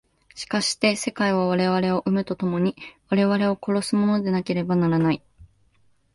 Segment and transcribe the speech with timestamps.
[0.33, 2.75] しかして世界は我々を生むと共に
[3.09, 5.21] 我々を殺すものでなければならない。